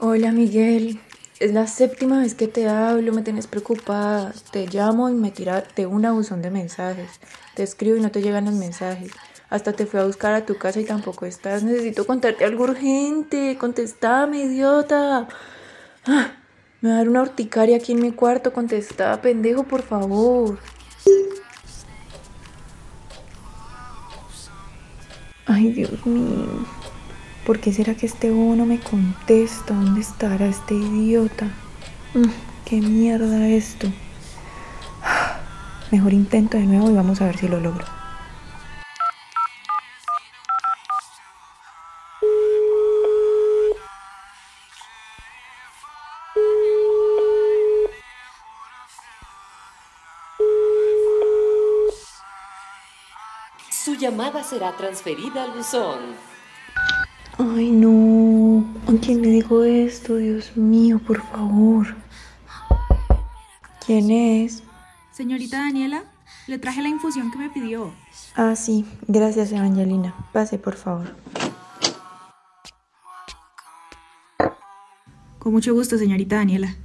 Hola 0.00 0.32
Miguel, 0.32 0.98
es 1.38 1.52
la 1.52 1.68
séptima 1.68 2.18
vez 2.18 2.34
que 2.34 2.48
te 2.48 2.68
hablo, 2.68 3.12
me 3.12 3.22
tienes 3.22 3.46
preocupada. 3.46 4.34
Te 4.50 4.66
llamo 4.66 5.08
y 5.08 5.14
me 5.14 5.30
tira 5.30 5.62
de 5.76 5.86
una 5.86 6.10
buzón 6.10 6.42
de 6.42 6.50
mensajes. 6.50 7.20
Te 7.54 7.62
escribo 7.62 7.96
y 7.96 8.00
no 8.00 8.10
te 8.10 8.20
llegan 8.20 8.46
los 8.46 8.54
mensajes. 8.54 9.12
Hasta 9.50 9.72
te 9.72 9.86
fui 9.86 10.00
a 10.00 10.04
buscar 10.04 10.34
a 10.34 10.44
tu 10.44 10.56
casa 10.56 10.80
y 10.80 10.84
tampoco 10.84 11.26
estás. 11.26 11.62
Necesito 11.62 12.08
contarte 12.08 12.44
algo 12.44 12.64
urgente. 12.64 13.56
Contestame, 13.56 14.42
idiota. 14.42 15.28
Ah, 16.06 16.32
me 16.80 16.88
va 16.88 16.96
a 16.96 16.98
dar 16.98 17.08
una 17.08 17.22
urticaria 17.22 17.76
aquí 17.76 17.92
en 17.92 18.02
mi 18.02 18.10
cuarto. 18.10 18.52
Contesta, 18.52 19.22
pendejo, 19.22 19.62
por 19.62 19.82
favor. 19.82 20.58
Ay, 25.46 25.72
Dios 25.72 26.04
mío. 26.04 26.83
¿Por 27.46 27.60
qué 27.60 27.74
será 27.74 27.94
que 27.94 28.06
este 28.06 28.30
bobo 28.30 28.56
no 28.56 28.64
me 28.64 28.80
contesta? 28.80 29.74
¿Dónde 29.74 30.00
estará 30.00 30.46
este 30.46 30.72
idiota? 30.72 31.44
Mm, 32.14 32.30
¿Qué 32.64 32.80
mierda 32.80 33.48
esto? 33.48 33.86
Mejor 35.90 36.14
intento 36.14 36.56
de 36.56 36.64
nuevo 36.64 36.88
y 36.90 36.94
vamos 36.94 37.20
a 37.20 37.26
ver 37.26 37.36
si 37.36 37.46
lo 37.48 37.60
logro. 37.60 37.84
Su 53.70 53.96
llamada 53.96 54.42
será 54.42 54.74
transferida 54.78 55.44
al 55.44 55.50
buzón. 55.52 56.33
Ay, 57.38 57.70
no. 57.70 58.64
¿A 58.86 59.00
quién 59.00 59.20
me 59.20 59.28
dijo 59.28 59.64
esto? 59.64 60.16
Dios 60.16 60.56
mío, 60.56 61.00
por 61.04 61.20
favor. 61.20 61.96
¿Quién 63.84 64.10
es? 64.10 64.62
Señorita 65.12 65.58
Daniela, 65.58 66.04
le 66.46 66.58
traje 66.58 66.80
la 66.80 66.88
infusión 66.88 67.30
que 67.30 67.38
me 67.38 67.50
pidió. 67.50 67.92
Ah, 68.36 68.54
sí. 68.56 68.84
Gracias, 69.08 69.52
Evangelina. 69.52 70.14
Pase, 70.32 70.58
por 70.58 70.76
favor. 70.76 71.14
Con 75.38 75.52
mucho 75.52 75.74
gusto, 75.74 75.98
señorita 75.98 76.36
Daniela. 76.36 76.76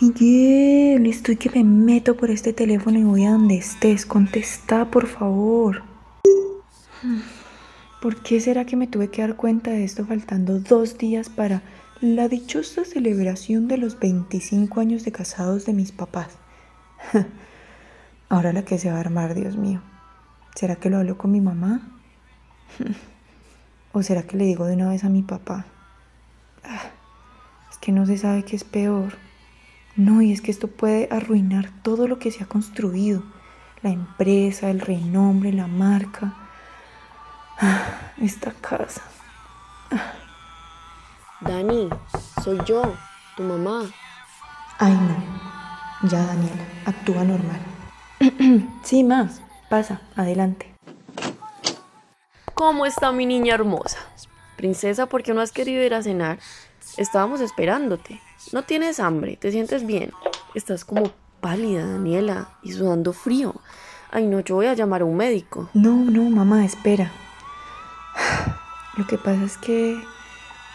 Miguel, 0.00 1.06
estoy 1.06 1.36
que 1.36 1.50
me 1.50 1.64
meto 1.64 2.16
por 2.16 2.30
este 2.30 2.52
teléfono 2.52 2.98
y 2.98 3.04
voy 3.04 3.24
a 3.24 3.32
donde 3.32 3.56
estés. 3.56 4.06
Contesta, 4.06 4.90
por 4.90 5.06
favor. 5.06 5.89
¿Por 8.00 8.22
qué 8.22 8.40
será 8.40 8.64
que 8.64 8.76
me 8.76 8.86
tuve 8.86 9.10
que 9.10 9.22
dar 9.22 9.36
cuenta 9.36 9.70
de 9.70 9.84
esto 9.84 10.06
faltando 10.06 10.58
dos 10.58 10.98
días 10.98 11.28
para 11.28 11.62
la 12.00 12.28
dichosa 12.28 12.84
celebración 12.84 13.68
de 13.68 13.76
los 13.76 13.98
25 13.98 14.80
años 14.80 15.04
de 15.04 15.12
casados 15.12 15.66
de 15.66 15.72
mis 15.72 15.92
papás? 15.92 16.38
Ahora 18.28 18.52
la 18.52 18.64
que 18.64 18.78
se 18.78 18.90
va 18.90 18.96
a 18.96 19.00
armar, 19.00 19.34
Dios 19.34 19.56
mío. 19.56 19.82
¿Será 20.54 20.76
que 20.76 20.90
lo 20.90 20.98
hablo 20.98 21.18
con 21.18 21.30
mi 21.30 21.40
mamá? 21.40 21.80
¿O 23.92 24.02
será 24.02 24.22
que 24.22 24.36
le 24.36 24.44
digo 24.44 24.66
de 24.66 24.74
una 24.74 24.88
vez 24.88 25.04
a 25.04 25.08
mi 25.08 25.22
papá? 25.22 25.66
Ah, 26.64 26.90
es 27.70 27.78
que 27.78 27.92
no 27.92 28.06
se 28.06 28.18
sabe 28.18 28.44
qué 28.44 28.56
es 28.56 28.64
peor. 28.64 29.14
No, 29.96 30.22
y 30.22 30.32
es 30.32 30.40
que 30.40 30.50
esto 30.50 30.68
puede 30.68 31.08
arruinar 31.10 31.70
todo 31.82 32.06
lo 32.06 32.18
que 32.18 32.30
se 32.30 32.44
ha 32.44 32.46
construido. 32.46 33.22
La 33.82 33.90
empresa, 33.90 34.70
el 34.70 34.80
renombre, 34.80 35.52
la 35.52 35.66
marca. 35.66 36.49
Esta 38.20 38.52
casa. 38.52 39.02
Dani, 41.40 41.88
soy 42.42 42.58
yo, 42.64 42.82
tu 43.36 43.42
mamá. 43.42 43.90
Ay, 44.78 44.92
no. 44.92 46.08
Ya, 46.08 46.24
Daniela, 46.24 46.64
actúa 46.86 47.24
normal. 47.24 47.60
sí, 48.82 49.04
más. 49.04 49.42
Pasa, 49.68 50.00
adelante. 50.16 50.74
¿Cómo 52.54 52.86
está 52.86 53.12
mi 53.12 53.26
niña 53.26 53.54
hermosa? 53.54 53.98
Princesa, 54.56 55.06
¿por 55.06 55.22
qué 55.22 55.32
no 55.34 55.40
has 55.40 55.52
querido 55.52 55.82
ir 55.82 55.94
a 55.94 56.02
cenar? 56.02 56.38
Estábamos 56.96 57.40
esperándote. 57.40 58.20
No 58.52 58.64
tienes 58.64 59.00
hambre, 59.00 59.36
te 59.36 59.50
sientes 59.50 59.86
bien. 59.86 60.12
Estás 60.54 60.84
como 60.84 61.12
pálida, 61.40 61.86
Daniela, 61.86 62.48
y 62.62 62.72
sudando 62.72 63.12
frío. 63.12 63.54
Ay, 64.10 64.26
no, 64.26 64.40
yo 64.40 64.56
voy 64.56 64.66
a 64.66 64.74
llamar 64.74 65.02
a 65.02 65.04
un 65.04 65.16
médico. 65.16 65.70
No, 65.72 65.94
no, 65.94 66.28
mamá, 66.28 66.64
espera. 66.64 67.10
Lo 68.96 69.06
que 69.06 69.18
pasa 69.18 69.44
es 69.44 69.56
que... 69.56 70.02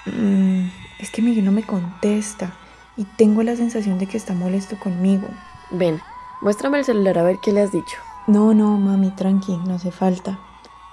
mm, 0.05 0.67
es 0.99 1.09
que 1.11 1.21
Miguel 1.21 1.45
no 1.45 1.51
me 1.51 1.63
contesta 1.63 2.53
y 2.97 3.03
tengo 3.03 3.43
la 3.43 3.55
sensación 3.55 3.99
de 3.99 4.07
que 4.07 4.17
está 4.17 4.33
molesto 4.33 4.77
conmigo. 4.79 5.27
Ven, 5.71 6.01
muéstrame 6.41 6.79
el 6.79 6.85
celular 6.85 7.17
a 7.17 7.23
ver 7.23 7.37
qué 7.41 7.51
le 7.51 7.61
has 7.61 7.71
dicho. 7.71 7.97
No, 8.27 8.53
no, 8.53 8.77
mami, 8.77 9.11
tranqui, 9.11 9.57
no 9.57 9.75
hace 9.75 9.91
falta. 9.91 10.39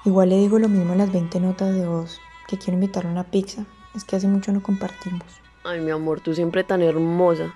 Igual 0.05 0.31
le 0.31 0.39
digo 0.39 0.59
lo 0.59 0.69
mismo 0.69 0.93
en 0.93 0.99
las 0.99 1.13
20 1.13 1.41
notas 1.41 1.75
de 1.75 1.87
voz, 1.87 2.21
que 2.49 2.59
quiero 2.59 2.75
invitarle 2.75 3.11
a 3.11 3.13
una 3.13 3.25
pizza. 3.25 3.65
Es 3.95 4.05
que 4.05 4.17
hace 4.17 4.27
mucho 4.27 4.53
no 4.53 4.63
compartimos. 4.63 5.25
Ay, 5.65 5.81
mi 5.81 5.91
amor, 5.91 6.21
tú 6.21 6.35
siempre 6.35 6.65
tan 6.65 6.83
hermosa. 6.83 7.55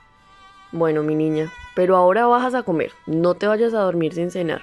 Bueno, 0.71 1.03
mi 1.03 1.15
niña, 1.15 1.53
pero 1.75 1.97
ahora 1.97 2.27
bajas 2.27 2.55
a 2.55 2.63
comer. 2.63 2.93
No 3.07 3.35
te 3.35 3.47
vayas 3.47 3.75
a 3.75 3.81
dormir 3.81 4.15
sin 4.15 4.31
cenar. 4.31 4.63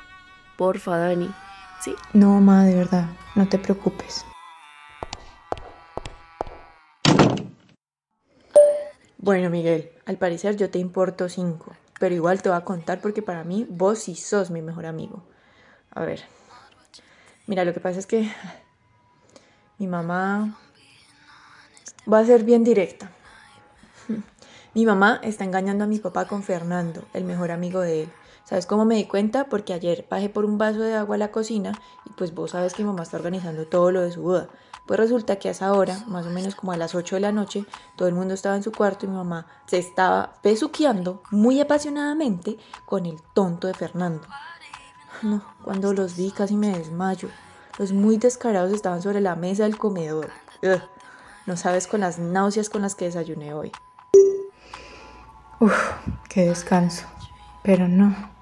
Porfa, 0.58 0.98
Dani. 0.98 1.30
¿Sí? 1.82 1.94
No, 2.14 2.36
mamá, 2.36 2.64
de 2.64 2.76
verdad, 2.76 3.08
no 3.36 3.48
te 3.48 3.58
preocupes. 3.58 4.26
Bueno, 9.24 9.50
Miguel, 9.50 9.90
al 10.06 10.18
parecer 10.18 10.58
yo 10.58 10.70
te 10.70 10.80
importo 10.80 11.30
cinco, 11.30 11.72
pero 11.98 12.14
igual 12.14 12.42
te 12.42 12.50
voy 12.50 12.58
a 12.58 12.66
contar 12.66 13.00
porque 13.00 13.22
para 13.22 13.46
mí 13.46 13.66
vos 13.70 14.00
sí 14.00 14.16
sos 14.16 14.52
mi 14.52 14.62
mejor 14.62 14.86
amigo. 14.86 15.24
A 15.92 16.04
ver, 16.04 16.24
mira, 17.48 17.64
lo 17.64 17.74
que 17.74 17.80
pasa 17.80 18.00
es 18.00 18.06
que 18.06 18.30
mi 19.78 19.88
mamá 19.88 20.60
va 22.12 22.20
a 22.20 22.26
ser 22.26 22.44
bien 22.44 22.66
directa. 22.66 23.12
Mi 24.74 24.86
mamá 24.86 25.22
está 25.24 25.46
engañando 25.46 25.86
a 25.86 25.88
mi 25.88 26.00
papá 26.00 26.28
con 26.28 26.44
Fernando, 26.44 27.06
el 27.14 27.24
mejor 27.24 27.52
amigo 27.52 27.80
de 27.80 28.04
él. 28.04 28.10
¿Sabes 28.44 28.66
cómo 28.66 28.84
me 28.84 28.96
di 28.96 29.06
cuenta? 29.06 29.46
Porque 29.46 29.74
ayer 29.74 30.06
bajé 30.10 30.30
por 30.30 30.44
un 30.44 30.58
vaso 30.58 30.82
de 30.82 30.96
agua 30.96 31.16
a 31.16 31.20
la 31.20 31.32
cocina 31.32 31.72
y 32.06 32.10
pues 32.12 32.34
vos 32.34 32.52
sabes 32.52 32.74
que 32.74 32.84
mi 32.84 32.88
mamá 32.88 33.04
está 33.04 33.18
organizando 33.18 33.66
todo 33.66 33.92
lo 33.92 34.02
de 34.02 34.12
su 34.12 34.22
boda. 34.22 34.50
Pues 34.86 35.00
resulta 35.00 35.38
que 35.38 35.48
a 35.48 35.52
esa 35.52 35.72
hora, 35.72 35.98
más 36.08 36.26
o 36.26 36.30
menos 36.30 36.56
como 36.56 36.74
a 36.74 36.78
las 36.78 36.94
8 36.94 37.16
de 37.16 37.22
la 37.22 37.32
noche, 37.32 37.66
todo 37.96 38.10
el 38.10 38.16
mundo 38.16 38.34
estaba 38.34 38.58
en 38.58 38.64
su 38.64 38.74
cuarto 38.74 39.06
y 39.06 39.10
mi 39.10 39.16
mamá 39.16 39.48
se 39.66 39.78
estaba 39.78 40.34
besuqueando 40.44 41.24
muy 41.32 41.62
apasionadamente 41.62 42.58
con 42.86 43.06
el 43.06 43.22
tonto 43.34 43.68
de 43.68 43.74
Fernando. 43.74 44.28
No, 45.22 45.42
cuando 45.64 45.94
los 45.94 46.18
vi 46.18 46.32
casi 46.32 46.58
me 46.58 46.78
desmayo. 46.78 47.30
Los 47.80 47.94
muy 47.94 48.18
descarados 48.18 48.74
estaban 48.74 49.02
sobre 49.02 49.22
la 49.22 49.38
mesa 49.38 49.64
del 49.64 49.78
comedor. 49.78 50.30
Ugh, 50.62 50.82
no 51.46 51.56
sabes 51.56 51.88
con 51.88 52.02
las 52.02 52.20
náuseas 52.20 52.70
con 52.70 52.82
las 52.82 52.94
que 52.94 53.06
desayuné 53.06 53.54
hoy. 53.54 53.72
Uf, 55.62 55.74
qué 56.28 56.50
descanso. 56.50 57.06
Pero 57.64 57.88
no. 57.88 58.33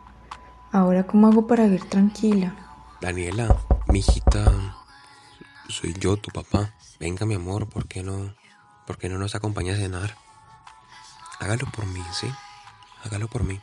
Ahora, 0.74 1.06
¿cómo 1.06 1.28
hago 1.28 1.48
para 1.48 1.66
vivir 1.66 1.84
tranquila? 1.90 2.56
Daniela, 3.02 3.58
mi 3.88 4.00
hijita, 4.00 4.46
soy 5.68 5.94
yo, 6.00 6.16
tu 6.16 6.32
papá. 6.32 6.74
Venga, 6.98 7.26
mi 7.26 7.36
amor, 7.36 7.68
¿por 7.68 7.88
qué 7.88 8.04
no, 8.04 8.34
por 8.88 8.98
qué 8.98 9.09
no 9.09 9.18
nos 9.18 9.36
acompaña 9.36 9.74
a 9.74 9.78
cenar? 9.78 10.16
Hágalo 11.40 11.66
por 11.76 11.86
mí, 11.88 12.02
¿sí? 12.14 12.28
Hágalo 13.04 13.28
por 13.28 13.44
mí. 13.44 13.59